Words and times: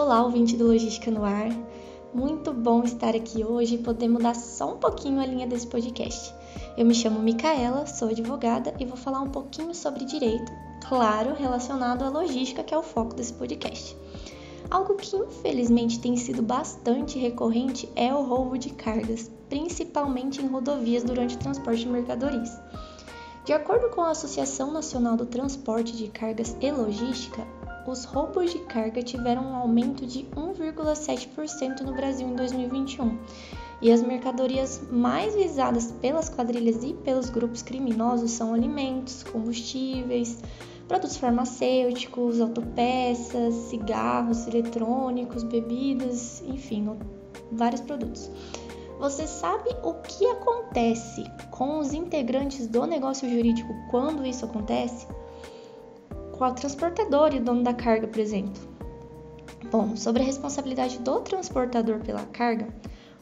Olá, 0.00 0.22
ouvinte 0.22 0.56
do 0.56 0.68
Logística 0.68 1.10
no 1.10 1.24
Ar. 1.24 1.48
Muito 2.14 2.52
bom 2.52 2.84
estar 2.84 3.16
aqui 3.16 3.44
hoje 3.44 3.74
e 3.74 3.78
poder 3.78 4.06
mudar 4.06 4.32
só 4.36 4.72
um 4.72 4.78
pouquinho 4.78 5.20
a 5.20 5.26
linha 5.26 5.44
desse 5.44 5.66
podcast. 5.66 6.32
Eu 6.76 6.86
me 6.86 6.94
chamo 6.94 7.18
Micaela, 7.18 7.84
sou 7.84 8.08
advogada 8.08 8.72
e 8.78 8.84
vou 8.84 8.96
falar 8.96 9.20
um 9.20 9.30
pouquinho 9.30 9.74
sobre 9.74 10.04
direito, 10.04 10.52
claro, 10.88 11.34
relacionado 11.34 12.04
à 12.04 12.10
logística, 12.10 12.62
que 12.62 12.72
é 12.72 12.78
o 12.78 12.82
foco 12.84 13.16
desse 13.16 13.32
podcast. 13.32 13.96
Algo 14.70 14.94
que 14.94 15.16
infelizmente 15.16 15.98
tem 15.98 16.16
sido 16.16 16.42
bastante 16.42 17.18
recorrente 17.18 17.88
é 17.96 18.14
o 18.14 18.22
roubo 18.22 18.56
de 18.56 18.70
cargas, 18.70 19.28
principalmente 19.48 20.40
em 20.40 20.46
rodovias 20.46 21.02
durante 21.02 21.34
o 21.34 21.40
transporte 21.40 21.80
de 21.80 21.88
mercadorias. 21.88 22.56
De 23.44 23.52
acordo 23.52 23.88
com 23.88 24.02
a 24.02 24.10
Associação 24.10 24.72
Nacional 24.72 25.16
do 25.16 25.26
Transporte 25.26 25.96
de 25.96 26.06
Cargas 26.06 26.56
e 26.60 26.70
Logística, 26.70 27.44
os 27.90 28.04
roubos 28.04 28.52
de 28.52 28.58
carga 28.60 29.02
tiveram 29.02 29.42
um 29.42 29.56
aumento 29.56 30.06
de 30.06 30.24
1,7% 30.36 31.80
no 31.80 31.94
Brasil 31.94 32.28
em 32.28 32.36
2021. 32.36 33.18
E 33.80 33.90
as 33.90 34.02
mercadorias 34.02 34.82
mais 34.90 35.34
visadas 35.34 35.90
pelas 35.92 36.28
quadrilhas 36.28 36.84
e 36.84 36.92
pelos 36.92 37.30
grupos 37.30 37.62
criminosos 37.62 38.32
são 38.32 38.52
alimentos, 38.52 39.22
combustíveis, 39.22 40.42
produtos 40.86 41.16
farmacêuticos, 41.16 42.40
autopeças, 42.40 43.54
cigarros 43.70 44.46
eletrônicos, 44.46 45.42
bebidas, 45.42 46.42
enfim, 46.42 46.94
vários 47.52 47.80
produtos. 47.80 48.30
Você 48.98 49.26
sabe 49.28 49.70
o 49.84 49.94
que 49.94 50.26
acontece 50.26 51.24
com 51.50 51.78
os 51.78 51.94
integrantes 51.94 52.66
do 52.66 52.84
negócio 52.84 53.30
jurídico 53.30 53.72
quando 53.90 54.26
isso 54.26 54.44
acontece? 54.44 55.06
O 56.46 56.54
transportador 56.54 57.34
e 57.34 57.38
o 57.38 57.42
dono 57.42 57.62
da 57.62 57.74
carga, 57.74 58.06
por 58.06 58.18
exemplo. 58.18 58.60
Bom, 59.70 59.96
sobre 59.96 60.22
a 60.22 60.26
responsabilidade 60.26 60.98
do 60.98 61.20
transportador 61.20 61.98
pela 62.00 62.24
carga, 62.26 62.68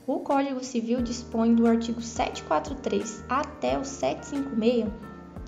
o 0.07 0.21
Código 0.21 0.63
Civil 0.63 1.03
dispõe 1.03 1.55
do 1.55 1.67
artigo 1.67 2.01
743 2.01 3.25
até 3.29 3.79
o 3.79 3.85
756 3.85 4.87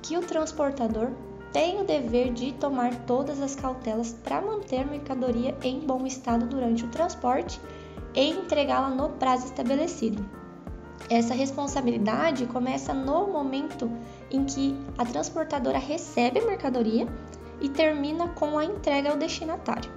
que 0.03 0.17
o 0.17 0.23
transportador 0.23 1.11
tem 1.53 1.81
o 1.81 1.85
dever 1.85 2.33
de 2.33 2.53
tomar 2.53 2.95
todas 3.07 3.41
as 3.41 3.55
cautelas 3.55 4.13
para 4.25 4.41
manter 4.41 4.81
a 4.81 4.85
mercadoria 4.85 5.57
em 5.63 5.81
bom 5.81 6.07
estado 6.07 6.47
durante 6.47 6.85
o 6.85 6.89
transporte 6.89 7.61
e 8.15 8.31
entregá-la 8.31 8.91
no 8.91 9.11
prazo 9.11 9.47
estabelecido. 9.47 10.25
Essa 11.09 11.33
responsabilidade 11.35 12.47
começa 12.47 12.93
no 12.93 13.29
momento 13.29 13.91
em 14.31 14.45
que 14.45 14.77
a 14.99 15.05
transportadora 15.05 15.79
recebe 15.79 16.41
a 16.41 16.47
mercadoria 16.47 17.07
e 17.61 17.69
termina 17.69 18.29
com 18.29 18.59
a 18.59 18.65
entrega 18.65 19.11
ao 19.11 19.17
destinatário. 19.17 19.91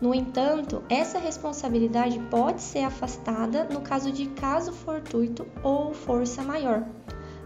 No 0.00 0.14
entanto, 0.14 0.82
essa 0.88 1.18
responsabilidade 1.18 2.18
pode 2.30 2.62
ser 2.62 2.84
afastada 2.84 3.64
no 3.64 3.82
caso 3.82 4.10
de 4.10 4.26
caso 4.28 4.72
fortuito 4.72 5.46
ou 5.62 5.92
força 5.92 6.42
maior, 6.42 6.84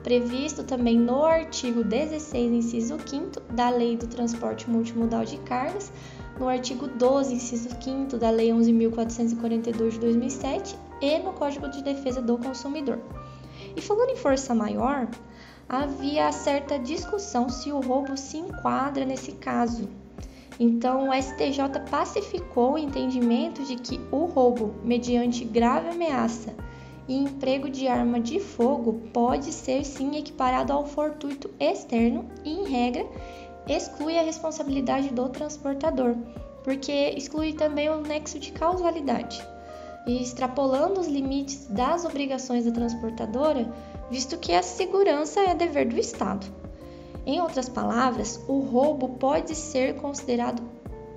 previsto 0.05 0.63
também 0.63 0.97
no 0.97 1.25
artigo 1.25 1.83
16, 1.83 2.53
inciso 2.53 2.97
5 3.05 3.41
da 3.53 3.71
Lei 3.71 3.97
do 3.97 4.07
Transporte 4.07 4.71
Multimodal 4.71 5.25
de 5.25 5.39
Cargas, 5.39 5.91
no 6.39 6.49
artigo 6.49 6.87
12, 6.87 7.35
inciso 7.35 7.71
5 7.81 8.17
da 8.19 8.31
Lei 8.31 8.51
11.442 8.51 9.91
de 9.91 9.99
2007 9.99 10.79
e 11.01 11.19
no 11.19 11.33
Código 11.33 11.69
de 11.69 11.83
Defesa 11.83 12.23
do 12.23 12.39
Consumidor. 12.39 12.99
E 13.75 13.81
falando 13.81 14.11
em 14.11 14.17
força 14.17 14.55
maior, 14.55 15.09
havia 15.69 16.31
certa 16.33 16.79
discussão 16.79 17.49
se 17.49 17.73
o 17.73 17.81
roubo 17.81 18.17
se 18.17 18.37
enquadra 18.37 19.05
nesse 19.05 19.33
caso. 19.33 19.89
Então, 20.59 21.09
o 21.09 21.13
STJ 21.13 21.81
pacificou 21.91 22.75
o 22.75 22.79
entendimento 22.79 23.65
de 23.65 23.77
que 23.77 24.01
o 24.11 24.25
roubo 24.27 24.75
mediante 24.85 25.45
grave 25.45 25.89
ameaça 25.89 26.55
e 27.09 27.17
emprego 27.17 27.69
de 27.69 27.89
arma 27.89 28.21
de 28.21 28.39
fogo 28.41 29.01
pode 29.13 29.53
ser 29.53 29.85
sim 29.85 30.17
equiparado 30.17 30.73
ao 30.73 30.87
fortuito 30.87 31.51
externo 31.59 32.25
e, 32.45 32.53
em 32.53 32.69
regra, 32.69 33.05
exclui 33.69 34.19
a 34.19 34.23
responsabilidade 34.23 35.09
do 35.09 35.29
transportador, 35.29 36.15
porque 36.63 36.93
exclui 37.17 37.53
também 37.53 37.91
o 37.91 38.01
nexo 38.01 38.39
de 38.39 38.53
causalidade. 38.53 39.54
E 40.07 40.23
extrapolando 40.23 41.01
os 41.01 41.07
limites 41.07 41.67
das 41.69 42.05
obrigações 42.05 42.65
da 42.67 42.71
transportadora, 42.71 43.73
visto 44.11 44.37
que 44.37 44.53
a 44.53 44.63
segurança 44.63 45.41
é 45.41 45.55
dever 45.55 45.89
do 45.89 45.99
Estado. 45.99 46.47
Em 47.27 47.41
outras 47.41 47.71
palavras, 47.71 48.39
o 48.47 48.59
roubo 48.59 49.11
pode 49.11 49.55
ser 49.55 49.95
considerado 49.97 50.63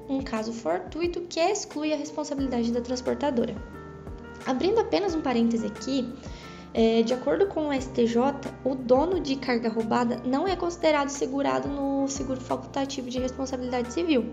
um 0.08 0.22
caso 0.22 0.54
fortuito 0.54 1.22
que 1.22 1.40
exclui 1.40 1.94
a 1.94 1.98
responsabilidade 1.98 2.72
da 2.72 2.80
transportadora. 2.80 3.56
Abrindo 4.46 4.80
apenas 4.80 5.14
um 5.14 5.22
parêntese 5.22 5.68
aqui, 5.68 6.10
é, 6.74 7.02
de 7.02 7.14
acordo 7.14 7.48
com 7.48 7.68
o 7.68 7.74
STJ, 7.74 8.16
o 8.64 8.74
dono 8.74 9.20
de 9.20 9.36
carga 9.36 9.68
roubada 9.68 10.22
não 10.24 10.48
é 10.48 10.56
considerado 10.56 11.10
segurado 11.10 11.68
no 11.68 12.08
seguro 12.08 12.40
facultativo 12.40 13.10
de 13.10 13.20
responsabilidade 13.20 13.92
civil. 13.92 14.32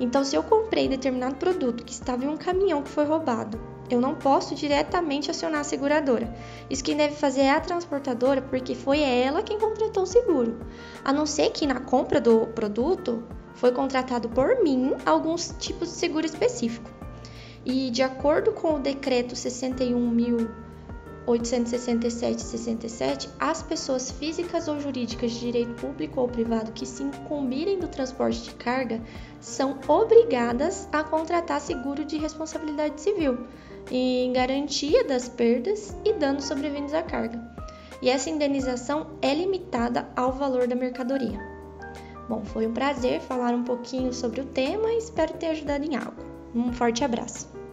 Então, 0.00 0.24
se 0.24 0.34
eu 0.34 0.42
comprei 0.42 0.88
determinado 0.88 1.36
produto 1.36 1.84
que 1.84 1.92
estava 1.92 2.24
em 2.24 2.28
um 2.28 2.36
caminhão 2.36 2.82
que 2.82 2.88
foi 2.88 3.04
roubado 3.04 3.73
eu 3.90 4.00
não 4.00 4.14
posso 4.14 4.54
diretamente 4.54 5.30
acionar 5.30 5.60
a 5.60 5.64
seguradora. 5.64 6.34
Isso 6.70 6.82
quem 6.82 6.96
deve 6.96 7.14
fazer 7.14 7.42
é 7.42 7.50
a 7.50 7.60
transportadora, 7.60 8.40
porque 8.42 8.74
foi 8.74 9.00
ela 9.00 9.42
quem 9.42 9.58
contratou 9.58 10.02
o 10.04 10.06
seguro. 10.06 10.58
A 11.04 11.12
não 11.12 11.26
ser 11.26 11.50
que 11.50 11.66
na 11.66 11.80
compra 11.80 12.20
do 12.20 12.46
produto 12.48 13.22
foi 13.54 13.72
contratado 13.72 14.28
por 14.28 14.62
mim 14.62 14.94
alguns 15.04 15.54
tipos 15.58 15.88
de 15.88 15.94
seguro 15.94 16.26
específico. 16.26 16.90
E 17.64 17.90
de 17.90 18.02
acordo 18.02 18.52
com 18.52 18.76
o 18.76 18.78
decreto 18.78 19.34
61.867-67, 21.26 23.28
as 23.38 23.62
pessoas 23.62 24.10
físicas 24.10 24.66
ou 24.68 24.78
jurídicas 24.80 25.32
de 25.32 25.40
direito 25.40 25.72
público 25.80 26.20
ou 26.20 26.28
privado 26.28 26.72
que 26.72 26.84
se 26.84 27.02
incumbirem 27.02 27.78
do 27.78 27.88
transporte 27.88 28.42
de 28.42 28.54
carga 28.54 29.00
são 29.40 29.78
obrigadas 29.88 30.86
a 30.92 31.02
contratar 31.02 31.58
seguro 31.60 32.04
de 32.04 32.18
responsabilidade 32.18 33.00
civil 33.00 33.46
em 33.90 34.32
garantia 34.32 35.04
das 35.04 35.28
perdas 35.28 35.96
e 36.04 36.12
danos 36.14 36.44
sobrevindos 36.44 36.94
à 36.94 37.02
carga. 37.02 37.42
E 38.00 38.08
essa 38.08 38.30
indenização 38.30 39.08
é 39.22 39.34
limitada 39.34 40.08
ao 40.16 40.32
valor 40.32 40.66
da 40.66 40.74
mercadoria. 40.74 41.38
Bom, 42.28 42.42
foi 42.44 42.66
um 42.66 42.72
prazer 42.72 43.20
falar 43.20 43.54
um 43.54 43.64
pouquinho 43.64 44.12
sobre 44.12 44.40
o 44.40 44.46
tema 44.46 44.92
e 44.92 44.98
espero 44.98 45.34
ter 45.34 45.48
ajudado 45.48 45.84
em 45.84 45.96
algo. 45.96 46.22
Um 46.54 46.72
forte 46.72 47.04
abraço! 47.04 47.63